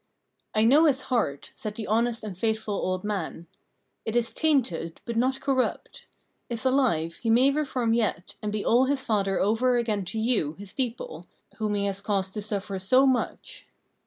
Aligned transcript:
"I 0.55 0.63
know 0.63 0.85
his 0.85 1.01
heart," 1.13 1.51
said 1.53 1.75
the 1.75 1.85
honest 1.85 2.23
and 2.23 2.35
faithful 2.35 2.73
old 2.73 3.03
man; 3.03 3.45
"it 4.03 4.15
is 4.15 4.33
tainted, 4.33 4.99
but 5.05 5.15
not 5.15 5.39
corrupt. 5.39 6.07
If 6.49 6.65
alive, 6.65 7.17
he 7.17 7.29
may 7.29 7.51
reform 7.51 7.93
yet, 7.93 8.33
and 8.41 8.51
be 8.51 8.65
all 8.65 8.85
his 8.85 9.03
father 9.05 9.39
over 9.39 9.77
again 9.77 10.03
to 10.05 10.17
you, 10.19 10.53
his 10.53 10.73
people, 10.73 11.27
whom 11.57 11.75
he 11.75 11.85
has 11.85 12.01
caused 12.01 12.33
to 12.33 12.41
suffer 12.41 12.79
so 12.79 13.05
much." 13.05 13.67